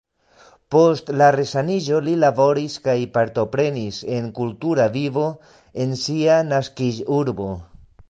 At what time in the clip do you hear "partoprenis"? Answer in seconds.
3.19-4.01